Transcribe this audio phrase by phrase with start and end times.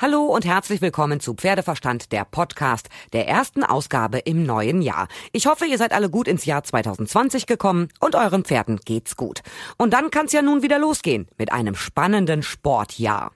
[0.00, 5.08] Hallo und herzlich willkommen zu Pferdeverstand, der Podcast, der ersten Ausgabe im neuen Jahr.
[5.32, 9.40] Ich hoffe, ihr seid alle gut ins Jahr 2020 gekommen und euren Pferden geht's gut.
[9.76, 13.32] Und dann kann's ja nun wieder losgehen mit einem spannenden Sportjahr.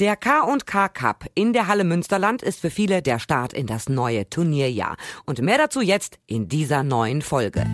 [0.00, 4.30] Der K&K Cup in der Halle Münsterland ist für viele der Start in das neue
[4.30, 4.96] Turnierjahr.
[5.26, 7.66] Und mehr dazu jetzt in dieser neuen Folge.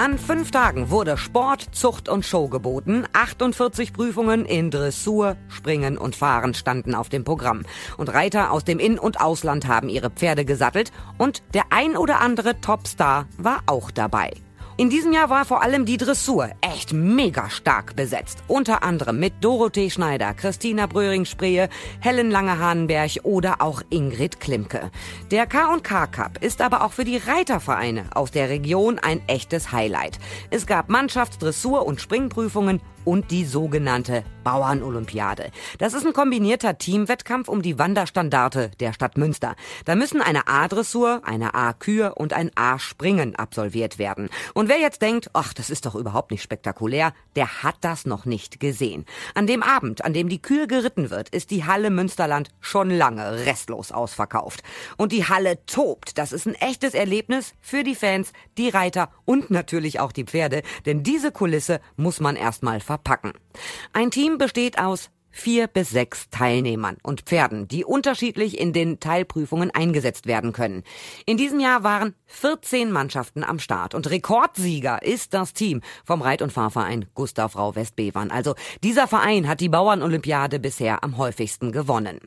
[0.00, 3.04] An fünf Tagen wurde Sport, Zucht und Show geboten.
[3.12, 7.64] 48 Prüfungen in Dressur, Springen und Fahren standen auf dem Programm.
[7.98, 10.90] Und Reiter aus dem In- und Ausland haben ihre Pferde gesattelt.
[11.18, 14.30] Und der ein oder andere Topstar war auch dabei.
[14.80, 18.42] In diesem Jahr war vor allem die Dressur echt mega stark besetzt.
[18.48, 21.68] Unter anderem mit Dorothee Schneider, Christina Bröhring-Sprehe,
[22.00, 24.90] Helen Lange-Hahnenberg oder auch Ingrid Klimke.
[25.30, 30.18] Der K&K Cup ist aber auch für die Reitervereine aus der Region ein echtes Highlight.
[30.48, 35.50] Es gab Mannschafts-, Dressur- und Springprüfungen und die sogenannte Bauernolympiade.
[35.78, 39.54] Das ist ein kombinierter Teamwettkampf um die Wanderstandarte der Stadt Münster.
[39.84, 44.28] Da müssen eine A-Dressur, eine A-Kür und ein A-Springen absolviert werden.
[44.54, 48.24] Und wer jetzt denkt, ach, das ist doch überhaupt nicht spektakulär, der hat das noch
[48.24, 49.04] nicht gesehen.
[49.34, 53.44] An dem Abend, an dem die Kür geritten wird, ist die Halle Münsterland schon lange
[53.46, 54.62] restlos ausverkauft.
[54.96, 56.18] Und die Halle tobt.
[56.18, 60.62] Das ist ein echtes Erlebnis für die Fans, die Reiter und natürlich auch die Pferde,
[60.86, 63.34] denn diese Kulisse muss man erstmal verpacken.
[63.92, 69.70] Ein Team besteht aus vier bis sechs Teilnehmern und Pferden, die unterschiedlich in den Teilprüfungen
[69.70, 70.82] eingesetzt werden können.
[71.24, 76.42] In diesem Jahr waren 14 Mannschaften am Start und Rekordsieger ist das Team vom Reit-
[76.42, 78.32] und Fahrverein Gustav Rau Westbevern.
[78.32, 82.18] Also dieser Verein hat die Bauernolympiade bisher am häufigsten gewonnen.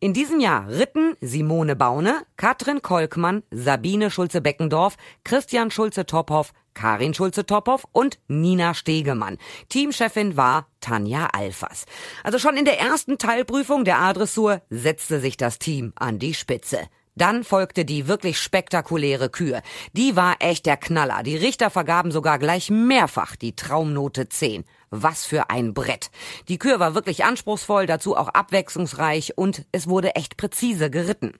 [0.00, 8.18] In diesem Jahr ritten Simone Baune, Katrin Kolkmann, Sabine Schulze-Beckendorf, Christian Schulze-Tophoff, Karin Schulze-Tophoff und
[8.28, 9.38] Nina Stegemann.
[9.68, 11.86] Teamchefin war Tanja Alfers.
[12.22, 16.80] Also schon in der ersten Teilprüfung der A-Dressur setzte sich das Team an die Spitze.
[17.16, 19.62] Dann folgte die wirklich spektakuläre Kür.
[19.94, 21.22] Die war echt der Knaller.
[21.22, 24.64] Die Richter vergaben sogar gleich mehrfach die Traumnote 10.
[24.90, 26.10] Was für ein Brett.
[26.48, 31.34] Die Kür war wirklich anspruchsvoll, dazu auch abwechslungsreich und es wurde echt präzise geritten.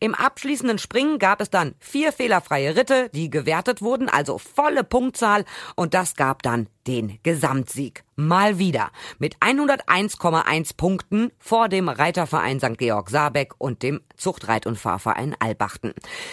[0.00, 5.44] Im abschließenden Springen gab es dann vier fehlerfreie Ritte, die gewertet wurden, also volle Punktzahl
[5.74, 8.04] und das gab dann den Gesamtsieg.
[8.16, 8.90] Mal wieder.
[9.18, 12.76] Mit 101,1 Punkten vor dem Reiterverein St.
[12.76, 15.92] Georg Saarbeck und dem Zuchtreit- und Fahrverein Albachten.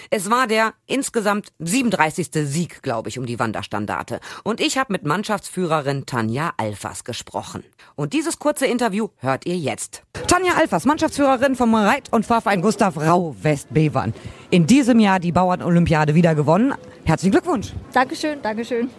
[0.09, 2.29] Es war der insgesamt 37.
[2.31, 4.19] Sieg, glaube ich, um die Wanderstandarte.
[4.43, 7.63] Und ich habe mit Mannschaftsführerin Tanja Alfers gesprochen.
[7.95, 10.03] Und dieses kurze Interview hört ihr jetzt.
[10.27, 14.13] Tanja Alfers, Mannschaftsführerin vom Reit- und Fahrverein Gustav Rau Westbevern.
[14.49, 16.73] In diesem Jahr die Bauernolympiade wieder gewonnen.
[17.05, 17.73] Herzlichen Glückwunsch.
[17.93, 18.89] Dankeschön, Dankeschön.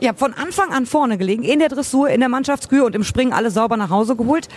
[0.00, 3.04] Ihr habt von Anfang an vorne gelegen, in der Dressur, in der Mannschaftskühe und im
[3.04, 4.48] Springen alles sauber nach Hause geholt.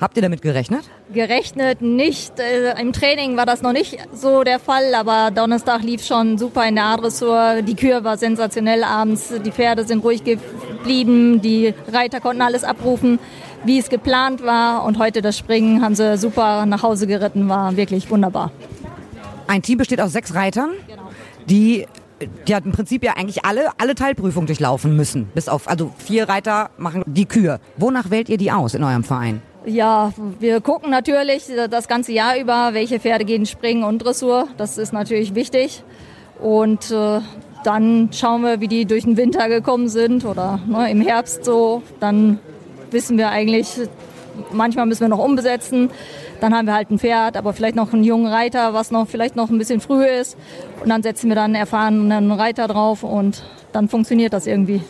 [0.00, 0.88] Habt ihr damit gerechnet?
[1.12, 2.38] Gerechnet nicht.
[2.38, 6.66] Äh, Im Training war das noch nicht so der Fall, aber Donnerstag lief schon super
[6.66, 7.60] in der A-Dressur.
[7.62, 9.30] Die Kür war sensationell abends.
[9.44, 10.24] Die Pferde sind ruhig
[10.84, 11.40] geblieben.
[11.40, 13.18] Die Reiter konnten alles abrufen,
[13.64, 14.84] wie es geplant war.
[14.84, 17.48] Und heute das Springen haben sie super nach Hause geritten.
[17.48, 18.52] War wirklich wunderbar.
[19.46, 20.70] Ein Team besteht aus sechs Reitern,
[21.48, 21.86] die
[22.46, 25.26] die hat im Prinzip ja eigentlich alle, alle Teilprüfungen durchlaufen müssen.
[25.34, 27.58] Bis auf, also vier Reiter machen die Kür.
[27.76, 29.42] Wonach wählt ihr die aus in eurem Verein?
[29.66, 34.46] Ja, wir gucken natürlich das ganze Jahr über, welche Pferde gehen springen und Dressur.
[34.56, 35.82] Das ist natürlich wichtig.
[36.40, 37.20] Und äh,
[37.64, 41.82] dann schauen wir, wie die durch den Winter gekommen sind oder ne, im Herbst so.
[42.00, 42.38] Dann
[42.90, 43.68] wissen wir eigentlich,
[44.52, 45.90] manchmal müssen wir noch umbesetzen.
[46.40, 49.36] Dann haben wir halt ein Pferd, aber vielleicht noch einen jungen Reiter, was noch vielleicht
[49.36, 50.36] noch ein bisschen früh ist.
[50.82, 53.42] Und dann setzen wir dann einen erfahrenen Reiter drauf und
[53.72, 54.82] dann funktioniert das irgendwie.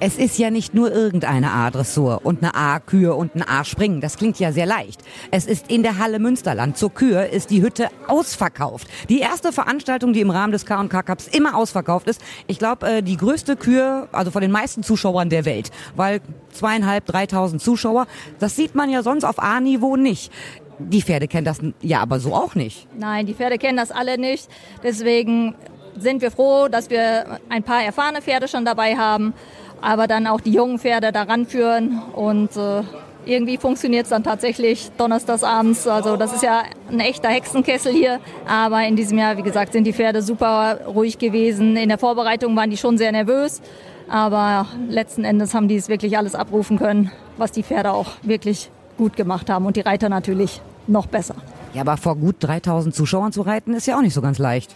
[0.00, 4.00] Es ist ja nicht nur irgendeine A-Dressur und eine A-Kür und ein A-Springen.
[4.00, 5.02] Das klingt ja sehr leicht.
[5.32, 6.76] Es ist in der Halle Münsterland.
[6.76, 8.86] Zur Kür ist die Hütte ausverkauft.
[9.08, 12.20] Die erste Veranstaltung, die im Rahmen des K&K Cups immer ausverkauft ist.
[12.46, 15.72] Ich glaube, die größte Kür, also von den meisten Zuschauern der Welt.
[15.96, 16.20] Weil
[16.52, 18.06] zweieinhalb, dreitausend Zuschauer,
[18.38, 20.32] das sieht man ja sonst auf A-Niveau nicht.
[20.78, 22.86] Die Pferde kennen das ja aber so auch nicht.
[22.96, 24.48] Nein, die Pferde kennen das alle nicht.
[24.84, 25.56] Deswegen
[25.96, 29.34] sind wir froh, dass wir ein paar erfahrene Pferde schon dabei haben
[29.80, 32.82] aber dann auch die jungen Pferde daran führen und äh,
[33.28, 35.86] irgendwie funktioniert es dann tatsächlich donnerstags abends.
[35.86, 38.20] Also das ist ja ein echter Hexenkessel hier.
[38.48, 41.76] Aber in diesem Jahr, wie gesagt, sind die Pferde super ruhig gewesen.
[41.76, 43.60] In der Vorbereitung waren die schon sehr nervös.
[44.08, 48.70] Aber letzten Endes haben die es wirklich alles abrufen können, was die Pferde auch wirklich
[48.96, 49.66] gut gemacht haben.
[49.66, 51.34] Und die Reiter natürlich noch besser.
[51.74, 54.74] Ja, aber vor gut 3000 Zuschauern zu reiten ist ja auch nicht so ganz leicht.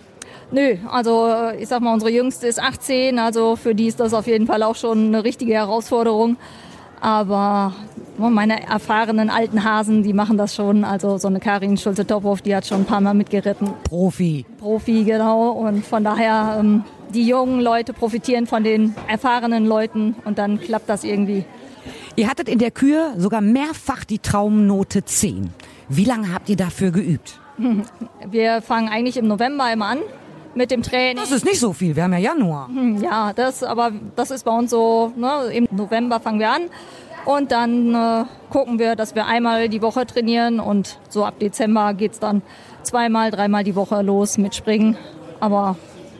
[0.50, 4.26] Nö, also ich sag mal, unsere Jüngste ist 18, also für die ist das auf
[4.26, 6.36] jeden Fall auch schon eine richtige Herausforderung.
[7.00, 7.72] Aber
[8.16, 10.84] meine erfahrenen alten Hasen, die machen das schon.
[10.84, 13.70] Also so eine Karin Schulze-Tophoff, die hat schon ein paar Mal mitgeritten.
[13.84, 14.46] Profi.
[14.58, 15.50] Profi, genau.
[15.50, 20.88] Und von daher, ähm, die jungen Leute profitieren von den erfahrenen Leuten und dann klappt
[20.88, 21.44] das irgendwie.
[22.14, 25.50] Ihr hattet in der Kür sogar mehrfach die Traumnote 10.
[25.88, 27.40] Wie lange habt ihr dafür geübt?
[28.30, 29.98] Wir fangen eigentlich im November immer an
[30.54, 31.16] mit dem Training.
[31.16, 32.68] Das ist nicht so viel, wir haben ja Januar.
[32.68, 36.62] Hm, ja, das, aber das ist bei uns so, ne, im November fangen wir an
[37.24, 41.94] und dann äh, gucken wir, dass wir einmal die Woche trainieren und so ab Dezember
[41.94, 42.42] geht es dann
[42.82, 44.96] zweimal, dreimal die Woche los mit Springen.
[45.40, 45.76] Aber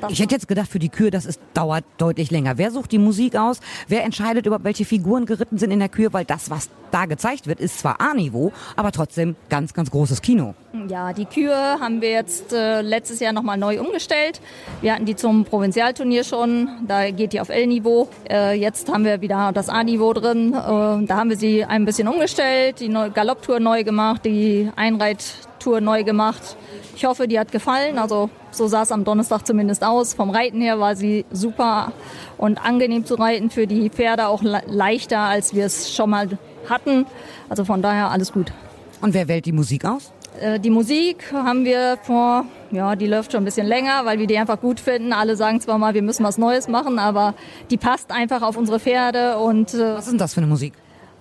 [0.09, 2.59] ich hätte jetzt gedacht, für die Kür, das ist, dauert deutlich länger.
[2.59, 3.61] Wer sucht die Musik aus?
[3.89, 6.13] Wer entscheidet überhaupt, welche Figuren geritten sind in der Kür?
[6.13, 10.55] Weil das, was da gezeigt wird, ist zwar A-Niveau, aber trotzdem ganz, ganz großes Kino.
[10.89, 14.41] Ja, die Kür haben wir jetzt äh, letztes Jahr nochmal neu umgestellt.
[14.81, 18.09] Wir hatten die zum Provinzialturnier schon, da geht die auf L-Niveau.
[18.31, 20.53] Äh, jetzt haben wir wieder das A-Niveau drin.
[20.53, 24.71] Äh, da haben wir sie ein bisschen umgestellt, die Galopptour neu gemacht, die
[25.63, 26.57] Einreittour neu gemacht.
[26.97, 27.99] Ich hoffe, die hat gefallen.
[27.99, 30.15] Also so sah es am Donnerstag zumindest aus.
[30.15, 31.93] Vom Reiten her war sie super
[32.39, 33.51] und angenehm zu reiten.
[33.51, 36.29] Für die Pferde auch leichter, als wir es schon mal
[36.69, 37.07] hatten.
[37.49, 38.53] Also von daher alles gut.
[39.01, 40.13] Und wer wählt die Musik aus?
[40.41, 44.27] Äh, die Musik haben wir vor, ja, die läuft schon ein bisschen länger, weil wir
[44.27, 45.13] die einfach gut finden.
[45.13, 47.35] Alle sagen zwar mal, wir müssen was Neues machen, aber
[47.71, 49.75] die passt einfach auf unsere Pferde und.
[49.75, 50.75] Äh, was ist denn das für eine Musik?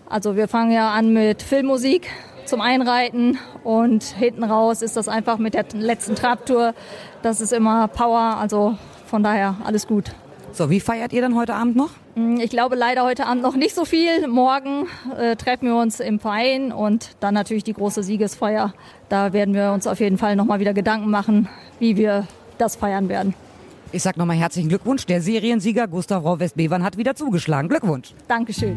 [0.07, 2.09] Also wir fangen ja an mit Filmmusik
[2.51, 6.73] zum Einreiten und hinten raus ist das einfach mit der letzten Trabtour.
[7.21, 10.11] Das ist immer Power, also von daher alles gut.
[10.51, 11.91] So, wie feiert ihr dann heute Abend noch?
[12.15, 14.27] Mm, ich glaube leider heute Abend noch nicht so viel.
[14.27, 14.87] Morgen
[15.17, 18.73] äh, treffen wir uns im Verein und dann natürlich die große Siegesfeier.
[19.07, 21.47] Da werden wir uns auf jeden Fall nochmal wieder Gedanken machen,
[21.79, 22.27] wie wir
[22.57, 23.33] das feiern werden.
[23.93, 25.05] Ich sag nochmal herzlichen Glückwunsch.
[25.05, 27.69] Der Seriensieger Gustav Rau Westbevern hat wieder zugeschlagen.
[27.69, 28.13] Glückwunsch.
[28.27, 28.75] Dankeschön.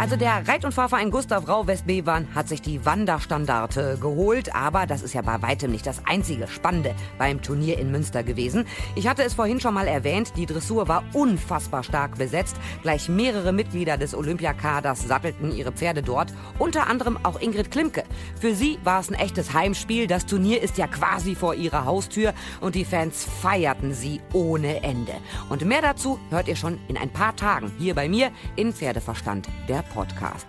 [0.00, 5.02] Also der Reit- und Fahrverein Gustav Rau Westbevern hat sich die Wanderstandarte geholt, aber das
[5.02, 8.64] ist ja bei weitem nicht das einzige Spannende beim Turnier in Münster gewesen.
[8.94, 12.56] Ich hatte es vorhin schon mal erwähnt, die Dressur war unfassbar stark besetzt.
[12.80, 18.04] Gleich mehrere Mitglieder des Olympiakaders sattelten ihre Pferde dort, unter anderem auch Ingrid Klimke.
[18.40, 20.06] Für sie war es ein echtes Heimspiel.
[20.06, 22.32] Das Turnier ist ja quasi vor ihrer Haustür
[22.62, 25.12] und die Fans feierten sie ohne Ende.
[25.50, 29.46] Und mehr dazu hört ihr schon in ein paar Tagen hier bei mir in Pferdeverstand
[29.68, 30.46] der Podcast.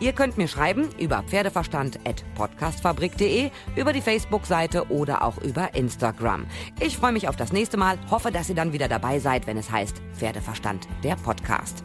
[0.00, 6.46] Ihr könnt mir schreiben über pferdeverstand.podcastfabrik.de, über die Facebook-Seite oder auch über Instagram.
[6.80, 9.56] Ich freue mich auf das nächste Mal, hoffe, dass ihr dann wieder dabei seid, wenn
[9.56, 11.84] es heißt Pferdeverstand, der Podcast.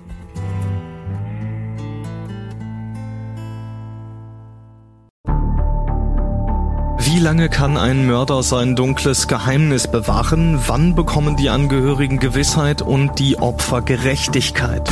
[7.00, 10.60] Wie lange kann ein Mörder sein dunkles Geheimnis bewahren?
[10.68, 14.92] Wann bekommen die Angehörigen Gewissheit und die Opfer Gerechtigkeit?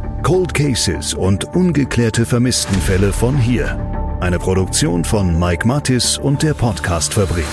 [0.23, 3.77] Cold Cases und ungeklärte Vermisstenfälle von hier.
[4.19, 7.45] Eine Produktion von Mike Mattis und der Podcastfabrik.